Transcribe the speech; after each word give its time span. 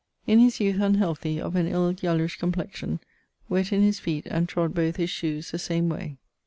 In 0.25 0.39
his 0.39 0.59
youth 0.59 0.81
unhealthy; 0.81 1.39
of 1.39 1.55
an 1.55 1.67
ill 1.67 1.91
yellowish 1.93 2.37
complexion: 2.39 2.99
wett 3.51 3.71
in 3.71 3.83
his 3.83 3.99
feet, 3.99 4.25
and 4.25 4.49
trod 4.49 4.73
both 4.73 4.95
his 4.95 5.11
shoes 5.11 5.51
the 5.51 5.59
same 5.59 5.89
way. 5.89 6.17